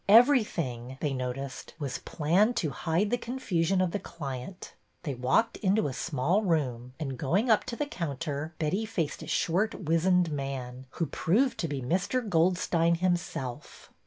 Everything, 0.09 0.97
they 0.99 1.13
noticed, 1.13 1.75
was 1.77 1.99
planned 1.99 2.55
to 2.55 2.71
hide 2.71 3.11
the 3.11 3.19
confusion 3.19 3.81
of 3.81 3.91
the 3.91 3.99
client. 3.99 4.73
They 5.03 5.13
walked 5.13 5.57
into 5.57 5.87
a 5.87 5.93
small 5.93 6.41
room, 6.41 6.93
and 6.99 7.19
going 7.19 7.51
up 7.51 7.65
to 7.65 7.75
the 7.75 7.85
counter 7.85 8.55
Betty 8.57 8.87
faced 8.87 9.21
a 9.21 9.27
short, 9.27 9.75
wizened 9.83 10.31
man, 10.31 10.87
who 10.93 11.05
proved 11.05 11.59
to 11.59 11.67
be 11.67 11.83
Mr. 11.83 12.27
Goldstein 12.27 12.95
himself. 12.95 13.93